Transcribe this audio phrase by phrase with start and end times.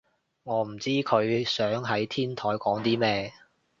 [0.41, 3.31] 我唔知佢想喺天台講啲咩